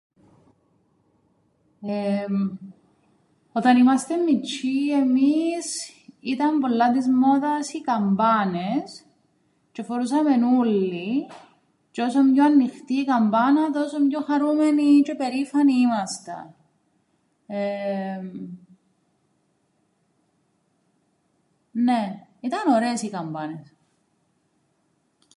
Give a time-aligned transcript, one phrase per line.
[1.81, 2.57] Εεεμ,
[3.51, 9.05] όταν ήμαστεν μιτσ̆οί εμείς ήταν πολλά της μόδας οι καμπάνες
[9.73, 11.27] τžι εφορούσαμεν ούλλοι,
[11.91, 16.55] τžι όσον πιο ανοιχτή η καμπάνα τόσον πιο χαρούμενοι τžαι περήφανοι ήμασταν.
[17.47, 18.49] Εεεμ,
[21.71, 23.73] νναι, ήταν ωραίες οι καμπάνες.